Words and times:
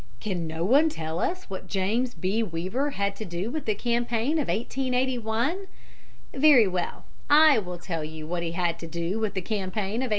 Can 0.19 0.47
no 0.47 0.63
one 0.65 0.89
tell 0.89 1.19
us 1.19 1.43
what 1.43 1.67
James 1.67 2.15
B. 2.15 2.41
Weaver 2.41 2.89
had 2.89 3.15
to 3.17 3.23
do 3.25 3.51
with 3.51 3.65
the 3.65 3.75
campaign 3.75 4.39
of 4.39 4.47
1881? 4.47 5.67
Very 6.33 6.67
well; 6.67 7.05
I 7.29 7.59
will 7.59 7.77
tell 7.77 8.03
you 8.03 8.25
what 8.25 8.41
he 8.41 8.53
had 8.53 8.79
to 8.79 8.87
do 8.87 9.19
with 9.19 9.35
the 9.35 9.41
campaign 9.43 10.01
of 10.01 10.09
1881. 10.09 10.09